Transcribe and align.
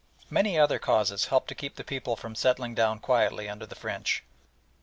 Many 0.31 0.57
other 0.57 0.79
causes 0.79 1.25
helped 1.25 1.47
to 1.49 1.53
keep 1.53 1.75
the 1.75 1.83
people 1.83 2.15
from 2.15 2.33
settling 2.33 2.73
down 2.73 2.97
quietly 2.97 3.47
under 3.47 3.67
the 3.67 3.75
French. 3.75 4.23